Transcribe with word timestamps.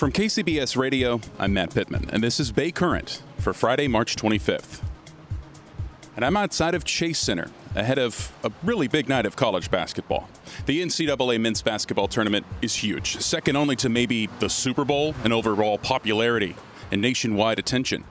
From 0.00 0.12
KCBS 0.12 0.78
Radio, 0.78 1.20
I'm 1.38 1.52
Matt 1.52 1.74
Pittman, 1.74 2.08
and 2.10 2.22
this 2.22 2.40
is 2.40 2.50
Bay 2.50 2.72
Current 2.72 3.22
for 3.36 3.52
Friday, 3.52 3.86
March 3.86 4.16
25th. 4.16 4.80
And 6.16 6.24
I'm 6.24 6.38
outside 6.38 6.74
of 6.74 6.84
Chase 6.84 7.18
Center 7.18 7.50
ahead 7.74 7.98
of 7.98 8.32
a 8.42 8.50
really 8.62 8.88
big 8.88 9.10
night 9.10 9.26
of 9.26 9.36
college 9.36 9.70
basketball. 9.70 10.26
The 10.64 10.80
NCAA 10.80 11.38
men's 11.38 11.60
basketball 11.60 12.08
tournament 12.08 12.46
is 12.62 12.76
huge, 12.76 13.18
second 13.18 13.56
only 13.56 13.76
to 13.76 13.90
maybe 13.90 14.30
the 14.38 14.48
Super 14.48 14.86
Bowl 14.86 15.14
in 15.22 15.32
overall 15.32 15.76
popularity 15.76 16.56
and 16.90 17.02
nationwide 17.02 17.58
attention 17.58 18.04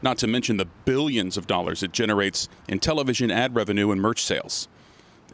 not 0.00 0.16
to 0.16 0.26
mention 0.26 0.56
the 0.56 0.68
billions 0.86 1.36
of 1.36 1.46
dollars 1.46 1.82
it 1.82 1.92
generates 1.92 2.48
in 2.68 2.80
television 2.80 3.30
ad 3.30 3.54
revenue 3.54 3.90
and 3.90 4.00
merch 4.00 4.22
sales. 4.22 4.66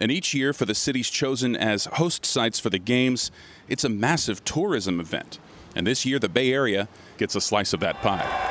And 0.00 0.10
each 0.10 0.34
year, 0.34 0.52
for 0.52 0.64
the 0.64 0.74
cities 0.74 1.08
chosen 1.08 1.54
as 1.54 1.84
host 1.84 2.26
sites 2.26 2.58
for 2.58 2.68
the 2.68 2.80
games, 2.80 3.30
it's 3.68 3.84
a 3.84 3.88
massive 3.88 4.44
tourism 4.44 4.98
event. 4.98 5.38
And 5.74 5.86
this 5.86 6.04
year, 6.04 6.18
the 6.18 6.28
Bay 6.28 6.52
Area 6.52 6.88
gets 7.18 7.34
a 7.36 7.40
slice 7.40 7.72
of 7.72 7.80
that 7.80 8.00
pie. 8.02 8.50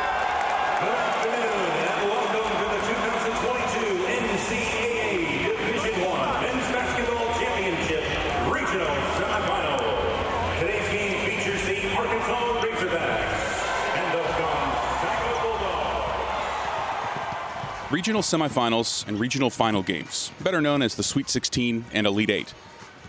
Regional 17.92 18.22
semifinals 18.22 19.08
and 19.08 19.20
regional 19.20 19.50
final 19.50 19.82
games, 19.82 20.32
better 20.42 20.62
known 20.62 20.84
as 20.84 20.94
the 20.94 21.02
Sweet 21.02 21.28
16 21.28 21.86
and 21.92 22.06
Elite 22.06 22.30
8, 22.30 22.54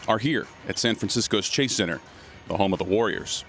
are 0.09 0.17
here 0.17 0.47
at 0.67 0.79
San 0.79 0.95
Francisco's 0.95 1.51
Chase 1.51 1.77
Center, 1.77 2.01
the 2.49 2.57
home 2.57 2.73
of 2.73 2.79
the 2.79 2.87
Warriors. 2.87 3.45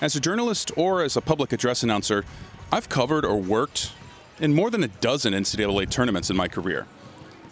As 0.00 0.14
a 0.14 0.20
journalist 0.20 0.70
or 0.76 1.02
as 1.02 1.16
a 1.16 1.20
public 1.20 1.52
address 1.52 1.82
announcer, 1.82 2.24
I've 2.70 2.88
covered 2.88 3.24
or 3.24 3.36
worked 3.36 3.92
in 4.38 4.54
more 4.54 4.70
than 4.70 4.84
a 4.84 4.88
dozen 4.88 5.32
NCAA 5.32 5.90
tournaments 5.90 6.28
in 6.28 6.36
my 6.36 6.48
career. 6.48 6.86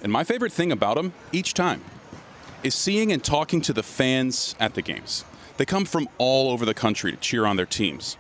And 0.02 0.12
my 0.12 0.24
favorite 0.24 0.52
thing 0.52 0.70
about 0.70 0.96
them, 0.96 1.14
each 1.32 1.54
time, 1.54 1.82
is 2.62 2.74
seeing 2.74 3.12
and 3.12 3.24
talking 3.24 3.60
to 3.62 3.72
the 3.72 3.82
fans 3.82 4.54
at 4.60 4.74
the 4.74 4.82
games. 4.82 5.24
They 5.56 5.64
come 5.64 5.84
from 5.86 6.08
all 6.18 6.50
over 6.50 6.66
the 6.66 6.74
country 6.74 7.12
to 7.12 7.16
cheer 7.16 7.46
on 7.46 7.56
their 7.56 7.66
teams, 7.66 8.18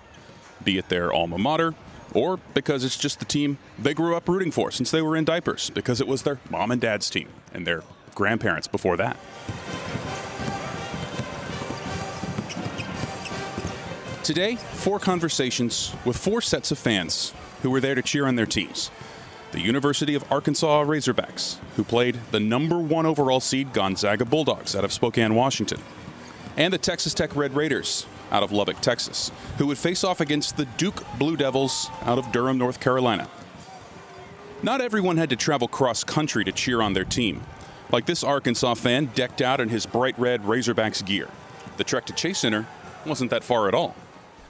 be 0.64 0.78
it 0.78 0.88
their 0.88 1.12
alma 1.12 1.38
mater 1.38 1.74
or 2.14 2.38
because 2.54 2.84
it's 2.84 2.96
just 2.96 3.18
the 3.18 3.24
team 3.24 3.58
they 3.78 3.92
grew 3.92 4.16
up 4.16 4.28
rooting 4.28 4.52
for 4.52 4.70
since 4.70 4.90
they 4.90 5.02
were 5.02 5.16
in 5.16 5.24
diapers, 5.24 5.68
because 5.70 6.00
it 6.00 6.06
was 6.06 6.22
their 6.22 6.38
mom 6.48 6.70
and 6.70 6.80
dad's 6.80 7.10
team 7.10 7.28
and 7.52 7.66
their 7.66 7.82
grandparents 8.14 8.68
before 8.68 8.96
that. 8.96 9.16
Today, 14.24 14.56
four 14.56 14.98
conversations 14.98 15.94
with 16.06 16.16
four 16.16 16.40
sets 16.40 16.70
of 16.70 16.78
fans 16.78 17.34
who 17.60 17.68
were 17.68 17.78
there 17.78 17.94
to 17.94 18.00
cheer 18.00 18.26
on 18.26 18.36
their 18.36 18.46
teams. 18.46 18.90
The 19.52 19.60
University 19.60 20.14
of 20.14 20.24
Arkansas 20.32 20.82
Razorbacks, 20.84 21.58
who 21.76 21.84
played 21.84 22.18
the 22.30 22.40
number 22.40 22.78
one 22.78 23.04
overall 23.04 23.40
seed 23.40 23.74
Gonzaga 23.74 24.24
Bulldogs 24.24 24.74
out 24.74 24.82
of 24.82 24.94
Spokane, 24.94 25.34
Washington, 25.34 25.78
and 26.56 26.72
the 26.72 26.78
Texas 26.78 27.12
Tech 27.12 27.36
Red 27.36 27.54
Raiders, 27.54 28.06
out 28.30 28.42
of 28.42 28.50
Lubbock, 28.50 28.80
Texas, 28.80 29.30
who 29.58 29.66
would 29.66 29.76
face 29.76 30.02
off 30.02 30.22
against 30.22 30.56
the 30.56 30.64
Duke 30.78 31.04
Blue 31.18 31.36
Devils 31.36 31.90
out 32.04 32.16
of 32.16 32.32
Durham, 32.32 32.56
North 32.56 32.80
Carolina. 32.80 33.28
Not 34.62 34.80
everyone 34.80 35.18
had 35.18 35.28
to 35.30 35.36
travel 35.36 35.68
cross 35.68 36.02
country 36.02 36.46
to 36.46 36.52
cheer 36.52 36.80
on 36.80 36.94
their 36.94 37.04
team. 37.04 37.42
Like 37.92 38.06
this 38.06 38.24
Arkansas 38.24 38.72
fan 38.72 39.10
decked 39.14 39.42
out 39.42 39.60
in 39.60 39.68
his 39.68 39.84
bright 39.84 40.18
red 40.18 40.44
Razorbacks 40.44 41.04
gear. 41.04 41.28
The 41.76 41.84
trek 41.84 42.06
to 42.06 42.14
Chase 42.14 42.38
Center 42.38 42.66
wasn't 43.04 43.30
that 43.30 43.44
far 43.44 43.68
at 43.68 43.74
all. 43.74 43.94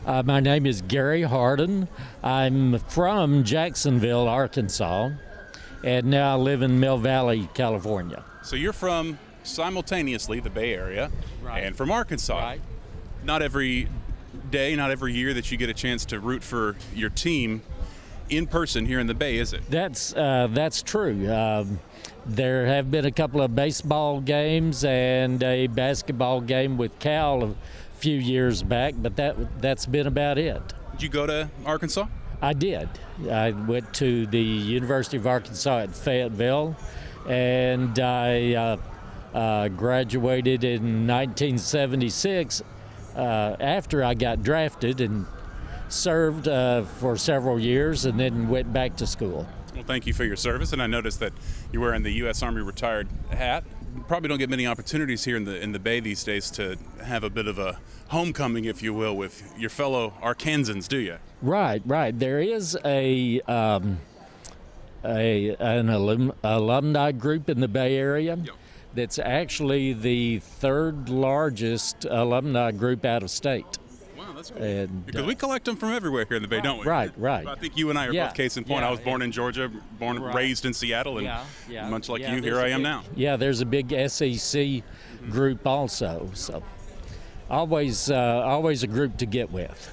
Uh, 0.07 0.23
my 0.25 0.41
name 0.41 0.67
is 0.67 0.83
Gary 0.83 1.23
Harden. 1.23 1.89
I'm 2.23 2.79
from 2.79 3.45
Jacksonville, 3.45 4.29
Arkansas, 4.29 5.11
and 5.83 6.07
now 6.07 6.35
I 6.35 6.37
live 6.37 6.63
in 6.63 6.79
Mill 6.79 6.99
Valley, 6.99 7.49
California. 7.55 8.25
So 8.43 8.57
you're 8.57 8.73
from 8.73 9.19
simultaneously 9.43 10.41
the 10.41 10.51
Bay 10.51 10.75
Area 10.75 11.11
right. 11.43 11.61
and 11.61 11.77
from 11.77 11.91
Arkansas. 11.91 12.39
Right 12.39 12.61
not 13.25 13.43
every 13.43 13.89
day, 14.51 14.77
not 14.77 14.91
every 14.91 15.15
year 15.15 15.35
that 15.35 15.51
you 15.51 15.59
get 15.59 15.71
a 15.71 15.75
chance 15.75 16.05
to 16.07 16.21
root 16.21 16.43
for 16.43 16.77
your 16.95 17.11
team 17.11 17.63
in 18.29 18.47
person 18.47 18.87
here 18.87 19.01
in 19.01 19.07
the 19.07 19.15
Bay, 19.15 19.37
is 19.39 19.53
it? 19.53 19.63
That's 19.69 20.15
uh, 20.15 20.49
that's 20.51 20.83
true. 20.83 21.31
Um, 21.33 21.81
there 22.27 22.67
have 22.67 22.91
been 22.91 23.05
a 23.05 23.11
couple 23.11 23.43
of 23.43 23.55
baseball 23.55 24.21
games 24.21 24.85
and 24.85 25.43
a 25.43 25.67
basketball 25.67 26.41
game 26.41 26.79
with 26.79 26.99
Cal 26.99 27.55
few 28.05 28.19
years 28.19 28.63
back, 28.63 28.93
but 28.99 29.17
that 29.17 29.63
that's 29.63 29.87
been 29.87 30.07
about 30.07 30.37
it. 30.37 30.61
Did 30.93 31.03
you 31.03 31.09
go 31.09 31.27
to 31.27 31.49
Arkansas? 31.65 32.07
I 32.43 32.53
did. 32.53 32.87
I 33.31 33.53
went 33.53 33.95
to 33.95 34.27
the 34.27 34.43
University 34.43 35.17
of 35.17 35.27
Arkansas 35.27 35.79
at 35.79 35.97
Fayetteville, 35.97 36.77
and 37.27 37.99
I 37.99 38.53
uh, 38.53 38.77
uh, 39.33 39.69
graduated 39.69 40.65
in 40.65 41.07
1976 41.07 42.63
uh, 43.17 43.57
after 43.59 44.05
I 44.05 44.13
got 44.13 44.43
drafted 44.43 45.01
and 45.01 45.25
served 45.89 46.47
uh, 46.47 46.83
for 46.83 47.17
several 47.17 47.59
years 47.59 48.05
and 48.05 48.21
then 48.21 48.51
went 48.51 48.71
back 48.71 48.97
to 48.97 49.07
school. 49.07 49.49
Well, 49.75 49.85
thank 49.85 50.07
you 50.07 50.13
for 50.13 50.25
your 50.25 50.37
service, 50.37 50.75
and 50.75 50.83
I 50.83 50.87
noticed 50.87 51.21
that 51.21 51.33
you're 51.73 51.81
wearing 51.81 52.03
the 52.03 52.13
U.S. 52.13 52.43
Army 52.43 52.61
retired 52.61 53.09
hat. 53.31 53.65
Probably 54.09 54.29
don't 54.29 54.39
get 54.39 54.51
many 54.51 54.67
opportunities 54.67 55.25
here 55.25 55.37
in 55.37 55.45
the 55.45 55.61
in 55.61 55.73
the 55.73 55.79
Bay 55.79 56.01
these 56.01 56.25
days 56.25 56.51
to 56.53 56.77
have 57.03 57.25
a 57.25 57.31
bit 57.31 57.47
of 57.47 57.59
a 57.59 57.79
homecoming, 58.09 58.65
if 58.65 58.83
you 58.83 58.93
will, 58.93 59.17
with 59.17 59.53
your 59.59 59.71
fellow 59.71 60.15
Arkansans, 60.23 60.89
do 60.89 60.99
you? 60.99 61.19
Right, 61.43 61.83
right. 61.87 62.19
There 62.19 62.41
is 62.41 62.77
a 62.85 63.41
um, 63.43 64.01
a 65.05 65.57
an 65.59 65.89
alum, 65.89 66.33
alumni 66.43 67.13
group 67.13 67.49
in 67.49 67.61
the 67.61 67.69
Bay 67.69 67.97
Area. 67.97 68.37
Yep 68.37 68.55
that's 68.95 69.19
actually 69.19 69.93
the 69.93 70.39
third 70.39 71.09
largest 71.09 72.05
alumni 72.05 72.71
group 72.71 73.05
out 73.05 73.23
of 73.23 73.31
state. 73.31 73.67
Wow, 74.27 74.33
that's 74.35 74.51
cool. 74.51 74.63
And, 74.63 75.07
because 75.07 75.23
uh, 75.23 75.27
we 75.27 75.35
collect 75.35 75.65
them 75.65 75.77
from 75.77 75.91
everywhere 75.93 76.25
here 76.27 76.37
in 76.37 76.43
the 76.43 76.49
Bay, 76.49 76.61
don't 76.61 76.79
we? 76.79 76.87
Right, 76.87 77.13
right. 77.17 77.47
I 77.47 77.55
think 77.57 77.77
you 77.77 77.91
and 77.91 77.99
I 77.99 78.07
are 78.07 78.13
yeah, 78.13 78.27
both 78.27 78.35
case 78.35 78.57
in 78.57 78.65
point. 78.65 78.83
Yeah, 78.83 78.89
I 78.89 78.91
was 78.91 79.01
born 79.01 79.23
in 79.23 79.33
Georgia, 79.33 79.71
born 79.99 80.21
right. 80.21 80.35
raised 80.35 80.65
in 80.65 80.73
Seattle, 80.73 81.19
and 81.19 81.31
yeah, 81.69 81.89
much 81.89 82.09
like 82.09 82.23
you, 82.23 82.43
here 82.43 82.59
I 82.59 82.69
am 82.69 82.81
big, 82.81 82.85
now. 82.85 83.03
Yeah, 83.15 83.37
there's 83.37 83.61
a 83.61 83.67
big 83.67 83.95
SEC 84.09 84.83
group 85.31 85.67
also. 85.67 86.31
So 86.35 86.63
always, 87.51 88.11
uh, 88.11 88.43
always 88.45 88.83
a 88.83 88.89
group 88.89 89.17
to 89.19 89.27
get 89.27 89.51
with. 89.51 89.91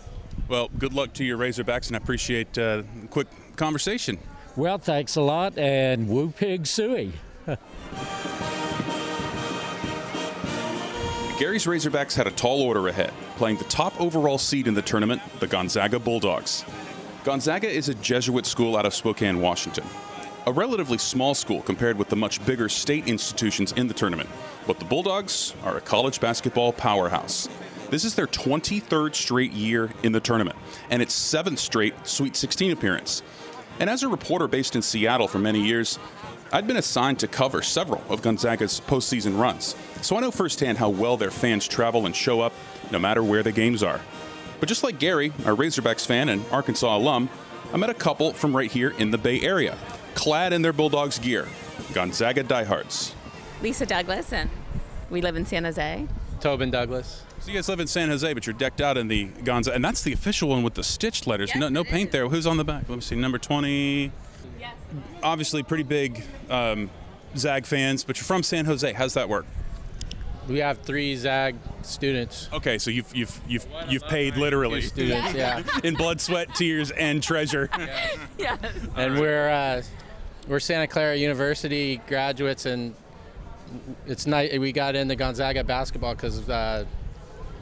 Well, 0.48 0.70
good 0.78 0.94
luck 0.94 1.14
to 1.14 1.24
your 1.24 1.38
Razorbacks, 1.38 1.88
and 1.88 1.96
I 1.96 1.98
appreciate 1.98 2.58
uh, 2.58 2.84
a 3.04 3.08
quick 3.08 3.28
conversation. 3.56 4.18
Well, 4.56 4.78
thanks 4.78 5.16
a 5.16 5.22
lot, 5.22 5.58
and 5.58 6.10
woo 6.10 6.32
pig 6.32 6.64
sooie. 6.64 7.14
Gary's 11.42 11.66
Razorbacks 11.66 12.14
had 12.14 12.28
a 12.28 12.32
tall 12.32 12.62
order 12.62 12.88
ahead, 12.88 13.12
playing 13.36 13.58
the 13.58 13.64
top 13.64 14.00
overall 14.00 14.38
seed 14.38 14.68
in 14.68 14.76
the 14.76 14.82
tournament, 14.84 15.24
the 15.40 15.48
Gonzaga 15.48 15.98
Bulldogs. 15.98 16.64
Gonzaga 17.24 17.68
is 17.68 17.90
a 17.90 17.96
Jesuit 17.96 18.46
school 18.46 18.78
out 18.78 18.86
of 18.86 18.94
Spokane, 18.94 19.42
Washington. 19.42 19.84
A 20.46 20.52
relatively 20.52 21.00
small 21.00 21.34
school 21.34 21.64
compared 21.64 21.98
with 21.98 22.10
the 22.10 22.16
much 22.16 22.46
bigger 22.46 22.70
state 22.70 23.08
institutions 23.08 23.72
in 23.72 23.88
the 23.88 23.94
tournament, 23.96 24.30
but 24.68 24.78
the 24.78 24.86
Bulldogs 24.86 25.56
are 25.64 25.78
a 25.78 25.82
college 25.82 26.20
basketball 26.20 26.74
powerhouse. 26.74 27.50
This 27.90 28.06
is 28.06 28.14
their 28.14 28.28
23rd 28.28 29.16
straight 29.16 29.52
year 29.52 29.90
in 30.04 30.12
the 30.12 30.20
tournament, 30.20 30.60
and 30.92 31.02
its 31.02 31.16
seventh 31.16 31.58
straight 31.58 31.96
Sweet 32.06 32.36
16 32.36 32.72
appearance. 32.72 33.24
And 33.80 33.90
as 33.90 34.04
a 34.04 34.08
reporter 34.08 34.48
based 34.48 34.76
in 34.76 34.84
Seattle 34.84 35.28
for 35.28 35.40
many 35.40 35.66
years, 35.66 35.98
I'd 36.54 36.68
been 36.68 36.78
assigned 36.78 37.20
to 37.20 37.28
cover 37.30 37.62
several 37.62 38.04
of 38.10 38.22
Gonzaga's 38.22 38.82
postseason 38.82 39.40
runs, 39.40 39.76
so 40.02 40.18
I 40.18 40.20
know 40.20 40.32
firsthand 40.32 40.78
how 40.78 40.90
well 40.90 41.16
their 41.16 41.32
fans 41.32 41.66
travel 41.66 42.06
and 42.06 42.14
show 42.16 42.42
up 42.42 42.52
no 42.92 43.00
matter 43.00 43.24
where 43.24 43.42
the 43.42 43.54
games 43.54 43.82
are. 43.84 44.02
But 44.60 44.68
just 44.68 44.84
like 44.84 45.00
Gary, 45.00 45.28
a 45.40 45.56
Razorbacks 45.56 46.06
fan 46.06 46.28
and 46.28 46.46
Arkansas 46.52 46.98
alum, 46.98 47.30
I 47.74 47.78
met 47.78 47.90
a 47.90 47.94
couple 47.94 48.34
from 48.34 48.56
right 48.56 48.70
here 48.70 48.90
in 48.98 49.12
the 49.12 49.18
Bay 49.18 49.40
Area, 49.42 49.78
clad 50.14 50.52
in 50.52 50.62
their 50.62 50.74
Bulldogs 50.74 51.20
gear, 51.20 51.48
Gonzaga 51.94 52.44
diehards. 52.44 53.16
Lisa 53.62 53.86
Douglas, 53.86 54.34
and 54.34 54.50
we 55.10 55.22
live 55.22 55.38
in 55.38 55.46
San 55.46 55.64
Jose. 55.64 56.06
Tobin 56.42 56.70
Douglas. 56.70 57.24
So 57.40 57.50
you 57.50 57.58
guys 57.58 57.70
live 57.70 57.80
in 57.80 57.88
San 57.88 58.10
Jose, 58.10 58.34
but 58.34 58.46
you're 58.46 58.54
decked 58.54 58.82
out 58.82 58.98
in 58.98 59.08
the 59.08 59.26
Gonzaga, 59.46 59.76
and 59.76 59.86
that's 59.86 60.02
the 60.04 60.12
official 60.12 60.50
one 60.50 60.64
with 60.64 60.74
the 60.74 60.84
stitched 60.84 61.28
letters. 61.28 61.50
Yes, 61.50 61.60
no, 61.60 61.70
no 61.70 61.84
paint 61.86 62.10
is. 62.10 62.12
there. 62.12 62.28
Who's 62.28 62.46
on 62.46 62.58
the 62.58 62.66
back? 62.66 62.90
Let 62.90 62.96
me 62.96 63.02
see. 63.02 63.16
Number 63.16 63.38
20. 63.38 64.12
Yes. 64.60 64.76
Obviously, 65.24 65.64
pretty 65.64 65.84
big 65.84 66.24
um, 66.50 66.90
Zag 67.36 67.66
fans, 67.66 68.04
but 68.04 68.18
you're 68.18 68.26
from 68.26 68.44
San 68.44 68.66
Jose. 68.66 68.92
How's 68.94 69.14
that 69.14 69.30
work? 69.30 69.46
We 70.48 70.58
have 70.60 70.80
three 70.80 71.16
ZAG 71.16 71.56
students. 71.84 72.50
Okay, 72.52 72.78
so 72.78 72.90
you've 72.90 73.16
you've 73.16 73.40
you've 73.48 73.66
you've 73.88 74.04
paid 74.04 74.36
literally 74.38 74.82
Students, 74.82 75.34
yeah. 75.34 75.62
in 75.84 75.94
blood, 75.96 76.20
sweat, 76.20 76.54
tears, 76.56 76.92
and 76.92 77.22
treasure. 77.22 77.70
Yes. 78.38 78.60
And 78.96 79.20
we're 79.20 79.50
uh, 79.50 79.84
we're 80.48 80.60
Santa 80.60 80.88
Clara 80.88 81.16
University 81.16 82.02
graduates, 82.08 82.66
and 82.66 82.96
it's 84.08 84.26
nice 84.26 84.58
we 84.58 84.72
got 84.72 84.96
into 84.96 85.16
Gonzaga 85.16 85.64
basketball 85.64 86.16
because 86.16 86.50
uh, 86.50 86.86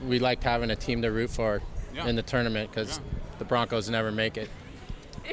we 0.08 0.20
liked 0.20 0.44
having 0.44 0.72
a 0.72 0.75
team 0.75 1.02
to 1.02 1.10
root 1.12 1.30
for 1.32 1.62
Yeah. 1.94 2.08
in 2.08 2.16
the 2.16 2.22
tournament 2.24 2.72
because 2.72 3.02
the 3.40 3.46
Broncos 3.46 3.90
never 3.90 4.12
make 4.12 4.38
it. 4.38 4.50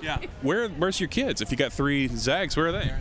Yeah. 0.02 0.19
Where 0.43 0.69
where's 0.69 1.00
your 1.00 1.08
kids? 1.08 1.40
If 1.40 1.50
you 1.50 1.56
got 1.56 1.72
three 1.72 2.08
Zags, 2.08 2.56
where 2.56 2.69
are 2.69 2.72
they? 2.72 2.93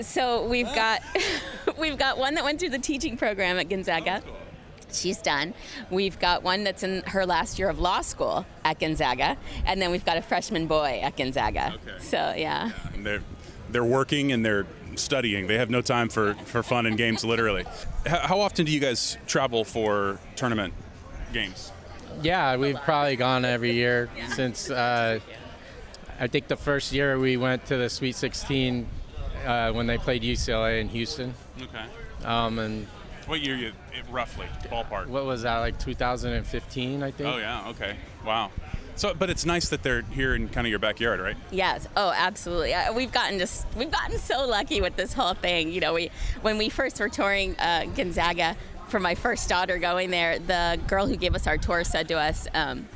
So 0.00 0.46
we've 0.46 0.72
got 0.74 1.02
we've 1.78 1.98
got 1.98 2.18
one 2.18 2.34
that 2.34 2.44
went 2.44 2.60
through 2.60 2.70
the 2.70 2.78
teaching 2.78 3.16
program 3.16 3.58
at 3.58 3.68
Gonzaga. 3.68 4.22
She's 4.92 5.20
done. 5.20 5.52
We've 5.90 6.18
got 6.18 6.42
one 6.42 6.64
that's 6.64 6.82
in 6.82 7.02
her 7.06 7.26
last 7.26 7.58
year 7.58 7.68
of 7.68 7.78
law 7.78 8.02
school 8.02 8.46
at 8.64 8.78
Gonzaga, 8.78 9.36
and 9.64 9.82
then 9.82 9.90
we've 9.90 10.04
got 10.04 10.16
a 10.16 10.22
freshman 10.22 10.66
boy 10.66 11.00
at 11.02 11.16
Gonzaga. 11.16 11.74
Okay. 11.74 11.98
So 12.00 12.34
yeah. 12.36 12.70
And 12.94 13.04
they're 13.04 13.22
they're 13.70 13.84
working 13.84 14.32
and 14.32 14.44
they're 14.44 14.66
studying. 14.98 15.46
They 15.46 15.58
have 15.58 15.70
no 15.70 15.80
time 15.80 16.08
for, 16.08 16.34
for 16.44 16.62
fun 16.62 16.86
and 16.86 16.96
games, 16.96 17.24
literally. 17.24 17.64
How, 18.06 18.18
how 18.18 18.40
often 18.40 18.66
do 18.66 18.72
you 18.72 18.80
guys 18.80 19.16
travel 19.26 19.64
for 19.64 20.18
tournament 20.36 20.74
games? 21.32 21.72
Yeah, 22.22 22.56
we've 22.56 22.80
probably 22.80 23.16
gone 23.16 23.44
every 23.44 23.72
year 23.72 24.08
since 24.34 24.70
uh, 24.70 25.20
I 26.18 26.26
think 26.26 26.48
the 26.48 26.56
first 26.56 26.92
year 26.92 27.18
we 27.18 27.36
went 27.36 27.66
to 27.66 27.76
the 27.76 27.88
Sweet 27.90 28.16
16 28.16 28.86
uh, 29.44 29.72
when 29.72 29.86
they 29.86 29.98
played 29.98 30.22
UCLA 30.22 30.80
in 30.80 30.88
Houston. 30.88 31.34
Okay. 31.60 31.84
Um, 32.24 32.58
and 32.58 32.86
What 33.26 33.40
year 33.40 33.54
you 33.56 33.72
roughly 34.10 34.46
ballpark? 34.70 35.08
what 35.08 35.24
was 35.26 35.42
that 35.42 35.58
like 35.58 35.78
2015? 35.78 37.02
I 37.02 37.10
think. 37.10 37.28
Oh 37.28 37.38
yeah. 37.38 37.68
Okay. 37.68 37.96
Wow. 38.24 38.50
So, 38.94 39.12
but 39.12 39.28
it's 39.28 39.44
nice 39.44 39.68
that 39.68 39.82
they're 39.82 40.00
here 40.02 40.34
in 40.34 40.48
kind 40.48 40.66
of 40.66 40.70
your 40.70 40.78
backyard, 40.78 41.20
right? 41.20 41.36
Yes. 41.50 41.86
Oh, 41.98 42.14
absolutely. 42.16 42.72
Uh, 42.72 42.94
we've 42.94 43.12
gotten 43.12 43.38
just 43.38 43.66
we've 43.76 43.90
gotten 43.90 44.16
so 44.18 44.46
lucky 44.46 44.80
with 44.80 44.96
this 44.96 45.12
whole 45.12 45.34
thing. 45.34 45.70
You 45.70 45.80
know, 45.82 45.92
we 45.92 46.10
when 46.40 46.56
we 46.56 46.70
first 46.70 46.98
were 46.98 47.10
touring 47.10 47.56
uh, 47.58 47.84
Gonzaga 47.94 48.56
for 48.88 48.98
my 48.98 49.14
first 49.14 49.48
daughter 49.50 49.76
going 49.78 50.10
there, 50.10 50.38
the 50.38 50.80
girl 50.86 51.06
who 51.06 51.16
gave 51.16 51.34
us 51.34 51.46
our 51.46 51.58
tour 51.58 51.84
said 51.84 52.08
to 52.08 52.14
us. 52.18 52.48
Um, 52.54 52.88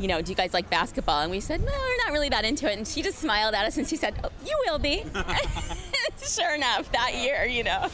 you 0.00 0.06
know, 0.06 0.20
do 0.22 0.30
you 0.30 0.36
guys 0.36 0.54
like 0.54 0.70
basketball? 0.70 1.22
And 1.22 1.30
we 1.30 1.40
said, 1.40 1.60
no, 1.60 1.66
we're 1.72 1.97
not 2.08 2.14
really 2.14 2.30
that 2.30 2.44
into 2.44 2.70
it. 2.70 2.78
And 2.78 2.88
she 2.88 3.02
just 3.02 3.18
smiled 3.18 3.54
at 3.54 3.66
us 3.66 3.76
and 3.76 3.86
she 3.86 3.96
said, 3.96 4.14
oh, 4.24 4.30
you 4.46 4.58
will 4.66 4.78
be. 4.78 5.04
sure 6.26 6.54
enough, 6.54 6.90
that 6.92 7.14
year, 7.14 7.44
you 7.44 7.64
know. 7.64 7.88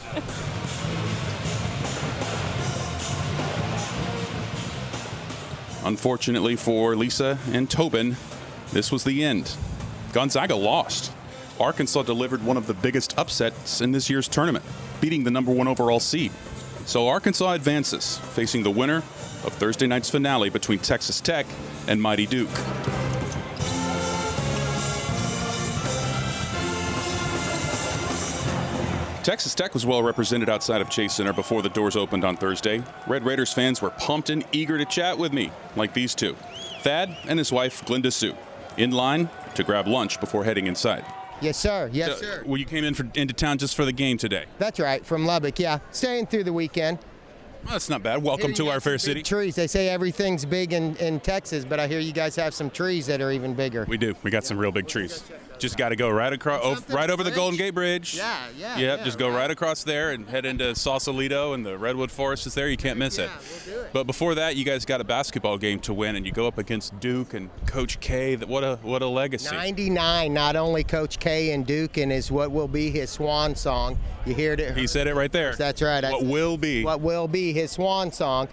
Unfortunately 5.83 6.55
for 6.55 6.95
Lisa 6.95 7.37
and 7.51 7.69
Tobin, 7.69 8.15
this 8.71 8.91
was 8.91 9.03
the 9.03 9.23
end. 9.23 9.53
Gonzaga 10.13 10.55
lost. 10.55 11.11
Arkansas 11.59 12.03
delivered 12.03 12.43
one 12.43 12.57
of 12.57 12.67
the 12.67 12.73
biggest 12.73 13.17
upsets 13.17 13.81
in 13.81 13.91
this 13.91 14.09
year's 14.09 14.27
tournament, 14.29 14.63
beating 15.01 15.25
the 15.25 15.31
number 15.31 15.51
one 15.51 15.67
overall 15.67 15.99
seed. 15.99 16.31
So 16.85 17.07
Arkansas 17.07 17.51
advances, 17.51 18.17
facing 18.17 18.63
the 18.63 18.71
winner 18.71 18.97
of 18.97 19.53
Thursday 19.53 19.87
night's 19.87 20.09
finale 20.09 20.49
between 20.49 20.79
Texas 20.79 21.19
Tech 21.19 21.45
and 21.87 22.01
Mighty 22.01 22.25
Duke. 22.25 22.49
Texas 29.25 29.55
Tech 29.55 29.73
was 29.73 29.87
well 29.87 30.03
represented 30.03 30.49
outside 30.49 30.81
of 30.81 30.89
Chase 30.91 31.15
Center 31.15 31.33
before 31.33 31.63
the 31.63 31.69
doors 31.69 31.95
opened 31.95 32.23
on 32.23 32.37
Thursday. 32.37 32.83
Red 33.07 33.25
Raiders 33.25 33.51
fans 33.51 33.81
were 33.81 33.89
pumped 33.89 34.29
and 34.29 34.45
eager 34.51 34.77
to 34.77 34.85
chat 34.85 35.17
with 35.17 35.33
me, 35.33 35.49
like 35.75 35.95
these 35.95 36.13
two 36.13 36.35
Thad 36.81 37.17
and 37.27 37.39
his 37.39 37.51
wife, 37.51 37.83
Glinda 37.85 38.11
Sue, 38.11 38.35
in 38.77 38.91
line 38.91 39.27
to 39.55 39.63
grab 39.63 39.87
lunch 39.87 40.19
before 40.19 40.43
heading 40.43 40.67
inside. 40.67 41.03
Yes, 41.41 41.57
sir. 41.57 41.89
Yes, 41.91 42.09
Uh, 42.09 42.15
sir. 42.17 42.43
Well, 42.45 42.57
you 42.57 42.65
came 42.65 42.83
in 42.83 42.93
for, 42.93 43.07
into 43.15 43.33
town 43.33 43.57
just 43.57 43.75
for 43.75 43.83
the 43.83 43.91
game 43.91 44.19
today. 44.19 44.45
That's 44.59 44.79
right. 44.79 45.03
From 45.03 45.25
Lubbock. 45.25 45.57
Yeah, 45.57 45.79
staying 45.89 46.27
through 46.27 46.43
the 46.43 46.53
weekend. 46.53 46.99
Well, 47.65 47.73
that's 47.73 47.89
not 47.89 48.03
bad. 48.03 48.21
Welcome 48.21 48.53
to 48.53 48.69
our 48.69 48.79
fair 48.79 48.99
city. 48.99 49.23
Trees. 49.23 49.55
They 49.55 49.65
say 49.65 49.89
everything's 49.89 50.45
big 50.45 50.71
in, 50.71 50.95
in 50.97 51.19
Texas, 51.19 51.65
but 51.65 51.79
I 51.79 51.87
hear 51.87 51.99
you 51.99 52.13
guys 52.13 52.35
have 52.35 52.53
some 52.53 52.69
trees 52.69 53.07
that 53.07 53.21
are 53.21 53.31
even 53.31 53.55
bigger. 53.55 53.85
We 53.89 53.97
do. 53.97 54.15
We 54.21 54.29
got 54.29 54.43
some 54.43 54.57
real 54.59 54.71
big 54.71 54.87
trees. 54.87 55.23
Just 55.57 55.77
got 55.77 55.89
to 55.89 55.95
go 55.95 56.09
right 56.09 56.33
across, 56.33 56.61
oh, 56.63 56.93
right 56.93 57.09
over 57.09 57.23
the. 57.23 57.31
Golden 57.31 57.57
Gate 57.57 57.73
Bridge. 57.73 58.15
Yeah, 58.15 58.47
yeah, 58.57 58.77
Yep. 58.77 58.99
yeah, 58.99 59.03
just 59.05 59.17
go 59.17 59.29
right. 59.29 59.35
right 59.37 59.51
across 59.51 59.83
there 59.83 60.11
and 60.11 60.27
head 60.27 60.45
into 60.45 60.73
Sausalito, 60.75 61.53
and 61.53 61.65
the 61.65 61.77
redwood 61.77 62.11
forest 62.11 62.45
is 62.45 62.53
there. 62.53 62.67
You 62.69 62.77
can't 62.77 62.97
miss 62.99 63.17
it. 63.17 63.29
We'll 63.65 63.75
do 63.75 63.81
it. 63.81 63.89
But 63.93 64.05
before 64.05 64.35
that, 64.35 64.55
you 64.57 64.63
guys 64.65 64.85
got 64.85 64.99
a 65.01 65.03
basketball 65.05 65.57
game 65.57 65.79
to 65.81 65.93
win, 65.93 66.15
and 66.17 66.25
you 66.25 66.31
go 66.33 66.45
up 66.47 66.57
against 66.57 66.97
Duke 66.99 67.33
and 67.33 67.49
Coach 67.67 67.99
K. 68.01 68.35
That 68.35 68.47
what 68.49 68.63
a 68.63 68.77
what 68.83 69.01
a 69.01 69.07
legacy. 69.07 69.53
99, 69.55 70.33
not 70.33 70.55
only 70.57 70.83
Coach 70.83 71.19
K 71.19 71.51
and 71.51 71.65
Duke, 71.65 71.97
and 71.97 72.11
is 72.11 72.29
what 72.31 72.51
will 72.51 72.67
be 72.67 72.89
his 72.89 73.09
swan 73.09 73.55
song. 73.55 73.97
You 74.25 74.33
heard 74.33 74.59
it. 74.59 74.75
He 74.75 74.87
said 74.87 75.07
it 75.07 75.13
right 75.15 75.31
there. 75.31 75.55
That's 75.55 75.81
right. 75.81 76.03
I- 76.03 76.11
What 76.11 76.25
will 76.25 76.57
be? 76.57 76.83
What 76.83 76.99
will 77.01 77.27
be 77.27 77.53
his 77.55 77.71
swan 77.71 78.11
song. 78.11 78.47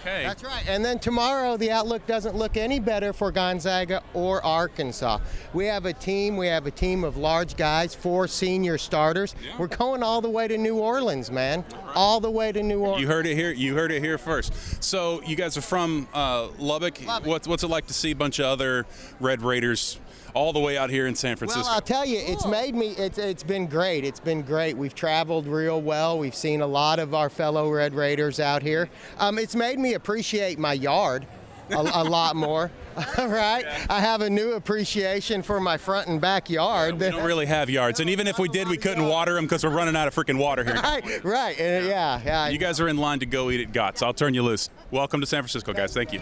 Okay. 0.00 0.22
That's 0.22 0.44
right. 0.44 0.64
And 0.68 0.84
then 0.84 0.98
tomorrow, 1.00 1.56
the 1.56 1.70
outlook 1.70 2.06
doesn't 2.06 2.36
look 2.36 2.56
any 2.56 2.78
better 2.78 3.12
for 3.12 3.32
Gonzaga 3.32 4.02
or 4.14 4.44
Arkansas. 4.44 5.18
We 5.52 5.66
have 5.66 5.84
a 5.84 5.92
team. 5.92 6.36
We 6.36 6.46
have 6.46 6.66
a 6.66 6.70
team 6.70 7.02
of 7.02 7.16
large 7.16 7.56
guys, 7.56 7.94
four 7.94 8.28
senior 8.28 8.78
starters. 8.78 9.34
Yeah. 9.44 9.56
We're 9.58 9.66
going 9.66 10.02
all 10.02 10.20
the 10.20 10.30
way 10.30 10.46
to 10.46 10.58
New 10.58 10.78
Orleans, 10.78 11.30
man. 11.30 11.64
All 11.94 12.20
the 12.20 12.30
way 12.30 12.52
to 12.52 12.62
New 12.62 12.80
Orleans. 12.80 13.00
You 13.00 13.08
heard 13.08 13.26
it 13.26 13.34
here. 13.34 13.50
You 13.50 13.74
heard 13.74 13.90
it 13.90 14.02
here 14.02 14.18
first. 14.18 14.82
So 14.82 15.22
you 15.22 15.34
guys 15.34 15.56
are 15.56 15.62
from 15.62 16.06
uh, 16.14 16.48
Lubbock. 16.58 17.04
Lubbock. 17.04 17.26
What's 17.26 17.48
what's 17.48 17.62
it 17.64 17.68
like 17.68 17.86
to 17.86 17.94
see 17.94 18.12
a 18.12 18.16
bunch 18.16 18.38
of 18.38 18.46
other 18.46 18.86
Red 19.18 19.42
Raiders 19.42 19.98
all 20.36 20.52
the 20.52 20.60
way 20.60 20.76
out 20.76 20.90
here 20.90 21.06
in 21.06 21.14
San 21.14 21.36
Francisco? 21.36 21.62
Well, 21.62 21.72
I'll 21.72 21.80
tell 21.80 22.04
you, 22.04 22.18
it's 22.18 22.46
made 22.46 22.74
me. 22.74 22.88
It's 22.90 23.18
it's 23.18 23.42
been 23.42 23.66
great. 23.66 24.04
It's 24.04 24.20
been 24.20 24.42
great. 24.42 24.76
We've 24.76 24.94
traveled 24.94 25.46
real 25.46 25.80
well. 25.80 26.18
We've 26.18 26.34
seen 26.34 26.60
a 26.60 26.66
lot 26.66 26.98
of 26.98 27.14
our 27.14 27.30
fellow 27.30 27.70
Red 27.70 27.94
Raiders 27.94 28.38
out 28.38 28.62
here. 28.62 28.90
Um, 29.18 29.38
it's 29.38 29.56
made 29.56 29.78
me 29.78 29.94
appreciate 29.94 30.58
my 30.58 30.74
yard 30.74 31.26
a, 31.70 31.74
a 31.74 32.04
lot 32.04 32.36
more. 32.36 32.70
All 33.18 33.28
right, 33.28 33.64
I 33.90 34.00
have 34.00 34.20
a 34.22 34.30
new 34.30 34.52
appreciation 34.52 35.42
for 35.42 35.60
my 35.60 35.76
front 35.76 36.08
and 36.08 36.20
backyard. 36.20 36.98
we 36.98 37.10
don't 37.10 37.24
really 37.24 37.46
have 37.46 37.68
yards, 37.68 38.00
and 38.00 38.08
even 38.08 38.26
if 38.26 38.38
we 38.38 38.48
did, 38.48 38.68
we 38.68 38.76
couldn't 38.76 39.06
water 39.06 39.34
them 39.34 39.44
because 39.44 39.64
we're 39.64 39.70
running 39.70 39.96
out 39.96 40.08
of 40.08 40.14
freaking 40.14 40.38
water 40.38 40.64
here. 40.64 40.74
right, 40.82 41.24
right, 41.24 41.60
and, 41.60 41.86
yeah, 41.86 42.20
yeah. 42.24 42.48
You 42.48 42.58
guys 42.58 42.80
are 42.80 42.88
in 42.88 42.96
line 42.96 43.20
to 43.20 43.26
go 43.26 43.50
eat 43.50 43.60
at 43.60 43.72
Gott's. 43.72 44.02
I'll 44.02 44.14
turn 44.14 44.34
you 44.34 44.42
loose. 44.42 44.70
Welcome 44.90 45.20
to 45.20 45.26
San 45.26 45.42
Francisco, 45.42 45.72
guys. 45.72 45.92
Thank 45.92 46.12
you. 46.12 46.20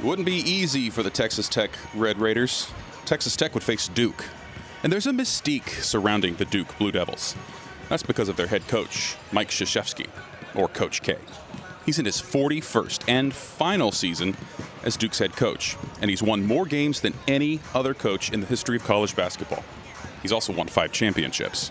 It 0.00 0.06
wouldn't 0.06 0.24
be 0.24 0.50
easy 0.50 0.88
for 0.88 1.02
the 1.02 1.10
Texas 1.10 1.46
Tech 1.46 1.68
Red 1.94 2.18
Raiders. 2.18 2.70
Texas 3.04 3.36
Tech 3.36 3.52
would 3.52 3.62
face 3.62 3.86
Duke. 3.88 4.24
And 4.82 4.90
there's 4.90 5.06
a 5.06 5.10
mystique 5.10 5.68
surrounding 5.68 6.36
the 6.36 6.46
Duke 6.46 6.78
Blue 6.78 6.90
Devils. 6.90 7.36
That's 7.90 8.02
because 8.02 8.30
of 8.30 8.36
their 8.36 8.46
head 8.46 8.66
coach, 8.66 9.16
Mike 9.30 9.50
Krzyzewski, 9.50 10.06
or 10.54 10.68
Coach 10.68 11.02
K. 11.02 11.18
He's 11.84 11.98
in 11.98 12.06
his 12.06 12.16
41st 12.16 13.04
and 13.08 13.34
final 13.34 13.92
season 13.92 14.38
as 14.84 14.96
Duke's 14.96 15.18
head 15.18 15.36
coach, 15.36 15.76
and 16.00 16.08
he's 16.08 16.22
won 16.22 16.46
more 16.46 16.64
games 16.64 17.02
than 17.02 17.12
any 17.28 17.60
other 17.74 17.92
coach 17.92 18.32
in 18.32 18.40
the 18.40 18.46
history 18.46 18.76
of 18.76 18.84
college 18.84 19.14
basketball. 19.14 19.62
He's 20.22 20.32
also 20.32 20.54
won 20.54 20.68
five 20.68 20.92
championships. 20.92 21.70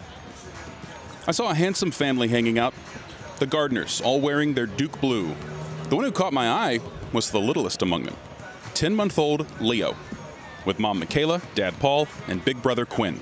I 1.25 1.31
saw 1.31 1.49
a 1.49 1.55
handsome 1.55 1.89
family 1.89 2.27
hanging 2.27 2.59
out. 2.59 2.75
The 3.39 3.47
Gardeners, 3.47 4.01
all 4.01 4.21
wearing 4.21 4.53
their 4.53 4.67
Duke 4.67 5.01
blue. 5.01 5.35
The 5.85 5.95
one 5.95 6.05
who 6.05 6.11
caught 6.11 6.31
my 6.31 6.47
eye 6.47 6.79
was 7.13 7.31
the 7.31 7.39
littlest 7.39 7.81
among 7.81 8.03
them 8.03 8.15
10 8.73 8.95
month 8.95 9.17
old 9.17 9.45
Leo, 9.61 9.95
with 10.65 10.79
mom 10.79 10.99
Michaela, 10.99 11.41
dad 11.55 11.77
Paul, 11.79 12.07
and 12.27 12.43
big 12.43 12.61
brother 12.61 12.85
Quinn. 12.85 13.19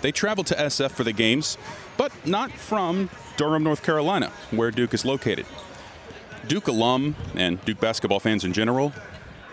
They 0.00 0.12
traveled 0.12 0.46
to 0.48 0.54
SF 0.54 0.92
for 0.92 1.04
the 1.04 1.12
games, 1.12 1.58
but 1.96 2.12
not 2.26 2.52
from 2.52 3.10
Durham, 3.36 3.64
North 3.64 3.82
Carolina, 3.82 4.32
where 4.50 4.70
Duke 4.70 4.94
is 4.94 5.04
located. 5.04 5.46
Duke 6.46 6.68
alum 6.68 7.16
and 7.34 7.62
Duke 7.64 7.80
basketball 7.80 8.20
fans 8.20 8.44
in 8.44 8.52
general 8.52 8.92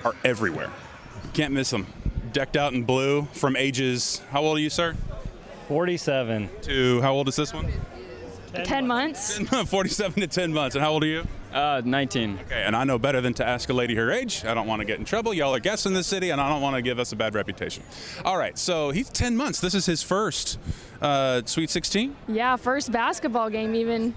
are 0.04 0.16
everywhere. 0.24 0.72
Can't 1.34 1.54
miss 1.54 1.72
them. 1.72 1.88
Decked 2.32 2.56
out 2.56 2.74
in 2.74 2.84
blue 2.84 3.24
from 3.34 3.56
ages, 3.56 4.22
how 4.30 4.42
old 4.42 4.58
are 4.58 4.62
you, 4.62 4.70
sir? 4.70 4.96
47. 5.68 6.50
To 6.64 7.02
how 7.02 7.14
old 7.14 7.28
is 7.28 7.36
this 7.36 7.54
one? 7.54 7.72
10 8.54 8.88
months. 8.88 9.40
47 9.66 10.22
to 10.22 10.28
10 10.28 10.54
months. 10.54 10.76
And 10.76 10.84
how 10.84 10.92
old 10.92 11.04
are 11.04 11.08
you? 11.08 11.28
Uh, 11.56 11.82
19. 11.86 12.40
Okay, 12.48 12.64
and 12.64 12.76
I 12.76 12.84
know 12.84 13.00
better 13.00 13.22
than 13.22 13.34
to 13.36 13.48
ask 13.48 13.70
a 13.70 13.74
lady 13.74 13.96
her 13.96 14.12
age. 14.12 14.44
I 14.44 14.54
don't 14.54 14.68
want 14.68 14.82
to 14.82 14.86
get 14.86 15.00
in 15.00 15.06
trouble. 15.06 15.34
Y'all 15.34 15.56
are 15.56 15.60
guests 15.62 15.86
in 15.86 15.94
this 15.94 16.06
city, 16.06 16.32
and 16.32 16.42
I 16.42 16.50
don't 16.50 16.62
want 16.62 16.76
to 16.76 16.82
give 16.82 17.00
us 17.00 17.14
a 17.14 17.16
bad 17.16 17.34
reputation. 17.34 17.82
All 18.26 18.38
right, 18.38 18.58
so 18.58 18.92
he's 18.92 19.10
10 19.10 19.38
months. 19.38 19.62
This 19.62 19.74
is 19.74 19.86
his 19.86 20.04
first 20.04 20.60
uh, 21.02 21.44
Sweet 21.46 21.70
16. 21.70 22.14
Yeah, 22.28 22.58
first 22.58 22.92
basketball 22.92 23.50
game 23.50 23.74
even. 23.74 24.14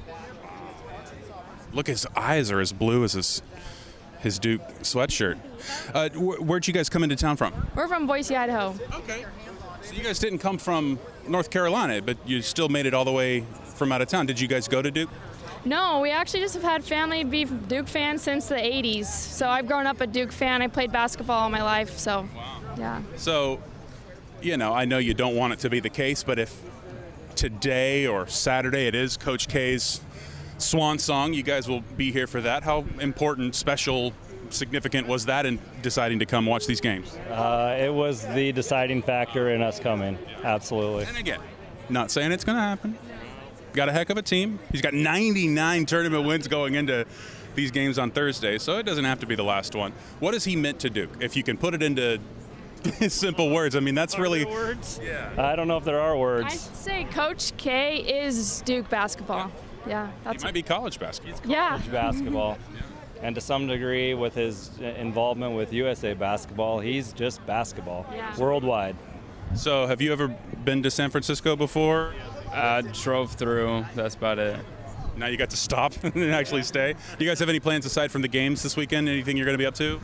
Look, 1.72 1.86
his 1.86 2.08
eyes 2.16 2.50
are 2.50 2.58
as 2.58 2.72
blue 2.72 3.04
as 3.04 3.12
his 3.12 3.40
his 4.18 4.40
Duke 4.40 4.62
sweatshirt. 4.82 5.38
Uh, 5.94 6.08
wh- 6.08 6.42
where'd 6.44 6.66
you 6.66 6.74
guys 6.74 6.88
come 6.88 7.04
into 7.04 7.14
town 7.14 7.36
from? 7.36 7.54
We're 7.76 7.86
from 7.86 8.08
Boise, 8.08 8.34
Idaho. 8.34 8.74
Okay. 8.96 9.24
So 9.82 9.94
you 9.94 10.02
guys 10.02 10.18
didn't 10.18 10.40
come 10.40 10.58
from 10.58 10.98
North 11.28 11.50
Carolina, 11.50 12.02
but 12.02 12.16
you 12.26 12.42
still 12.42 12.68
made 12.68 12.86
it 12.86 12.94
all 12.94 13.04
the 13.04 13.12
way 13.12 13.44
from 13.76 13.92
out 13.92 14.02
of 14.02 14.08
town. 14.08 14.26
Did 14.26 14.40
you 14.40 14.48
guys 14.48 14.66
go 14.66 14.82
to 14.82 14.90
Duke? 14.90 15.08
No, 15.64 16.00
we 16.00 16.10
actually 16.10 16.40
just 16.40 16.54
have 16.54 16.62
had 16.62 16.84
family 16.84 17.24
be 17.24 17.44
Duke 17.44 17.88
fans 17.88 18.22
since 18.22 18.48
the 18.48 18.54
80s. 18.54 19.06
So 19.06 19.48
I've 19.48 19.66
grown 19.66 19.86
up 19.86 20.00
a 20.00 20.06
Duke 20.06 20.32
fan. 20.32 20.62
I 20.62 20.68
played 20.68 20.92
basketball 20.92 21.42
all 21.42 21.50
my 21.50 21.62
life. 21.62 21.98
So, 21.98 22.28
yeah. 22.76 23.02
So, 23.16 23.60
you 24.40 24.56
know, 24.56 24.72
I 24.72 24.84
know 24.84 24.98
you 24.98 25.14
don't 25.14 25.36
want 25.36 25.52
it 25.52 25.58
to 25.60 25.70
be 25.70 25.80
the 25.80 25.90
case, 25.90 26.22
but 26.22 26.38
if 26.38 26.60
today 27.34 28.06
or 28.06 28.26
Saturday 28.26 28.86
it 28.86 28.94
is 28.94 29.16
Coach 29.16 29.48
K's 29.48 30.00
swan 30.58 30.98
song, 30.98 31.32
you 31.32 31.42
guys 31.42 31.68
will 31.68 31.82
be 31.96 32.12
here 32.12 32.26
for 32.26 32.40
that. 32.40 32.62
How 32.62 32.84
important, 33.00 33.54
special, 33.54 34.12
significant 34.50 35.06
was 35.06 35.26
that 35.26 35.46
in 35.46 35.58
deciding 35.82 36.18
to 36.20 36.26
come 36.26 36.46
watch 36.46 36.66
these 36.66 36.80
games? 36.80 37.14
Uh, 37.30 37.76
it 37.78 37.92
was 37.92 38.26
the 38.34 38.52
deciding 38.52 39.02
factor 39.02 39.50
in 39.50 39.62
us 39.62 39.78
coming. 39.78 40.18
Absolutely. 40.42 41.04
And 41.04 41.16
again, 41.16 41.40
not 41.88 42.10
saying 42.10 42.32
it's 42.32 42.44
going 42.44 42.56
to 42.56 42.62
happen. 42.62 42.98
Got 43.78 43.88
a 43.88 43.92
heck 43.92 44.10
of 44.10 44.16
a 44.16 44.22
team. 44.22 44.58
He's 44.72 44.82
got 44.82 44.92
99 44.92 45.86
tournament 45.86 46.26
wins 46.26 46.48
going 46.48 46.74
into 46.74 47.06
these 47.54 47.70
games 47.70 47.96
on 47.96 48.10
Thursday, 48.10 48.58
so 48.58 48.76
it 48.78 48.82
doesn't 48.82 49.04
have 49.04 49.20
to 49.20 49.26
be 49.26 49.36
the 49.36 49.44
last 49.44 49.72
one. 49.76 49.92
What 50.18 50.34
has 50.34 50.42
he 50.42 50.56
meant 50.56 50.80
to 50.80 50.90
Duke? 50.90 51.10
If 51.20 51.36
you 51.36 51.44
can 51.44 51.56
put 51.56 51.74
it 51.74 51.82
into 51.84 52.18
simple 53.08 53.50
words, 53.54 53.76
I 53.76 53.80
mean, 53.80 53.94
that's 53.94 54.18
really. 54.18 54.44
words? 54.44 54.98
I 55.38 55.54
don't 55.54 55.68
know 55.68 55.76
if 55.76 55.84
there 55.84 56.00
are 56.00 56.16
words. 56.16 56.46
I'd 56.46 56.76
say 56.76 57.04
Coach 57.04 57.56
K 57.56 57.98
is 58.24 58.62
Duke 58.62 58.88
basketball. 58.90 59.52
Yeah, 59.86 60.08
He 60.08 60.12
that's 60.24 60.42
might 60.42 60.54
be 60.54 60.62
college 60.64 60.98
basketball. 60.98 61.40
yeah. 61.48 61.68
College 61.78 61.92
basketball. 61.92 62.58
And 63.22 63.36
to 63.36 63.40
some 63.40 63.68
degree, 63.68 64.12
with 64.14 64.34
his 64.34 64.76
involvement 64.80 65.54
with 65.54 65.72
USA 65.72 66.14
basketball, 66.14 66.80
he's 66.80 67.12
just 67.12 67.46
basketball 67.46 68.06
Yeah. 68.12 68.36
worldwide. 68.38 68.96
So, 69.54 69.86
have 69.86 70.02
you 70.02 70.12
ever 70.12 70.26
been 70.64 70.82
to 70.82 70.90
San 70.90 71.10
Francisco 71.10 71.54
before? 71.54 72.12
I 72.52 72.82
drove 72.82 73.32
through. 73.32 73.84
That's 73.94 74.14
about 74.14 74.38
it. 74.38 74.58
Now 75.16 75.26
you 75.26 75.36
got 75.36 75.50
to 75.50 75.56
stop 75.56 75.92
and 76.02 76.30
actually 76.30 76.62
stay. 76.62 76.94
Do 77.18 77.24
you 77.24 77.30
guys 77.30 77.38
have 77.40 77.48
any 77.48 77.60
plans 77.60 77.84
aside 77.86 78.10
from 78.10 78.22
the 78.22 78.28
games 78.28 78.62
this 78.62 78.76
weekend? 78.76 79.08
Anything 79.08 79.36
you're 79.36 79.46
going 79.46 79.54
to 79.54 79.62
be 79.62 79.66
up 79.66 79.74
to? 79.76 80.00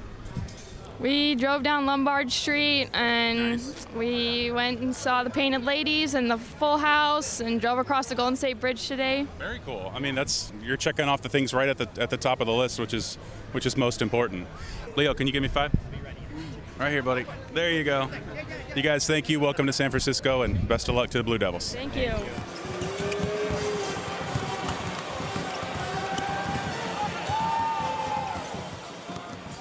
We 1.00 1.34
drove 1.34 1.62
down 1.62 1.86
Lombard 1.86 2.30
Street 2.30 2.88
and 2.94 3.60
we 3.96 4.50
went 4.52 4.80
and 4.80 4.94
saw 4.94 5.24
the 5.24 5.30
Painted 5.30 5.64
Ladies 5.64 6.14
and 6.14 6.30
the 6.30 6.38
Full 6.38 6.78
House 6.78 7.40
and 7.40 7.60
drove 7.60 7.78
across 7.78 8.06
the 8.06 8.14
Golden 8.14 8.36
State 8.36 8.60
Bridge 8.60 8.86
today. 8.86 9.26
Very 9.38 9.60
cool. 9.66 9.92
I 9.94 9.98
mean, 9.98 10.14
that's 10.14 10.52
you're 10.62 10.76
checking 10.76 11.06
off 11.06 11.20
the 11.20 11.28
things 11.28 11.52
right 11.52 11.68
at 11.68 11.78
the 11.78 11.88
at 12.00 12.10
the 12.10 12.16
top 12.16 12.40
of 12.40 12.46
the 12.46 12.52
list, 12.52 12.78
which 12.78 12.94
is 12.94 13.16
which 13.52 13.66
is 13.66 13.76
most 13.76 14.02
important. 14.02 14.46
Leo, 14.96 15.14
can 15.14 15.26
you 15.26 15.32
give 15.32 15.42
me 15.42 15.48
five? 15.48 15.72
Right 16.78 16.90
here, 16.90 17.02
buddy. 17.02 17.24
There 17.52 17.70
you 17.70 17.84
go. 17.84 18.10
You 18.74 18.82
guys, 18.82 19.06
thank 19.06 19.28
you. 19.28 19.38
Welcome 19.38 19.66
to 19.66 19.72
San 19.72 19.90
Francisco, 19.90 20.42
and 20.42 20.66
best 20.66 20.88
of 20.88 20.96
luck 20.96 21.08
to 21.10 21.18
the 21.18 21.24
Blue 21.24 21.38
Devils. 21.38 21.72
Thank 21.72 21.94
you. 21.94 22.12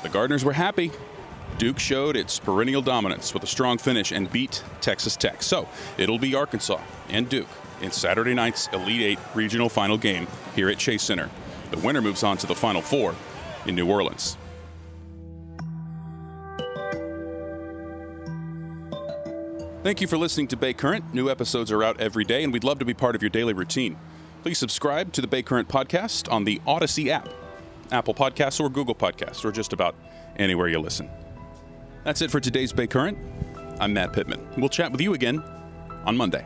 The 0.02 0.10
Gardeners 0.10 0.44
were 0.44 0.54
happy. 0.54 0.92
Duke 1.60 1.78
showed 1.78 2.18
its 2.18 2.40
perennial 2.40 2.82
dominance 2.82 3.36
with 3.36 3.44
a 3.44 3.48
strong 3.48 3.78
finish 3.78 4.12
and 4.12 4.32
beat 4.32 4.64
Texas 4.82 5.16
Tech. 5.16 5.44
So 5.44 5.70
it'll 6.00 6.18
be 6.18 6.34
Arkansas 6.34 6.82
and 7.10 7.30
Duke 7.30 7.48
in 7.82 7.92
Saturday 7.92 8.34
night's 8.34 8.68
Elite 8.74 9.02
Eight 9.02 9.20
regional 9.36 9.70
final 9.70 9.98
game 9.98 10.26
here 10.56 10.70
at 10.70 10.80
Chase 10.80 11.04
Center. 11.04 11.30
The 11.70 11.78
winner 11.78 12.02
moves 12.02 12.24
on 12.24 12.38
to 12.38 12.48
the 12.48 12.56
Final 12.56 12.82
Four 12.82 13.14
in 13.68 13.76
New 13.76 13.88
Orleans. 13.88 14.38
Thank 19.84 20.00
you 20.00 20.08
for 20.08 20.18
listening 20.18 20.48
to 20.48 20.56
Bay 20.56 20.72
Current. 20.72 21.14
New 21.14 21.30
episodes 21.30 21.70
are 21.70 21.84
out 21.84 22.00
every 22.00 22.24
day, 22.24 22.46
and 22.46 22.54
we'd 22.54 22.64
love 22.64 22.80
to 22.80 22.86
be 22.86 22.94
part 22.94 23.16
of 23.16 23.22
your 23.22 23.30
daily 23.30 23.52
routine. 23.52 23.98
Please 24.42 24.58
subscribe 24.58 25.12
to 25.12 25.20
the 25.20 25.28
Bay 25.28 25.44
Current 25.44 25.68
podcast 25.68 26.32
on 26.32 26.46
the 26.46 26.62
Odyssey 26.66 27.12
app, 27.12 27.28
Apple 27.92 28.14
Podcasts, 28.14 28.62
or 28.62 28.70
Google 28.70 28.96
Podcasts, 28.96 29.44
or 29.44 29.52
just 29.52 29.74
about 29.74 29.94
anywhere 30.38 30.70
you 30.70 30.80
listen. 30.80 31.10
That's 32.06 32.22
it 32.22 32.32
for 32.32 32.40
today's 32.40 32.72
Bay 32.72 32.88
Current. 32.88 33.18
I'm 33.82 33.92
Matt 33.92 34.14
Pittman. 34.14 34.48
We'll 34.58 34.70
chat 34.70 34.90
with 34.90 35.02
you 35.02 35.16
again 35.16 35.44
on 36.06 36.16
Monday. 36.16 36.46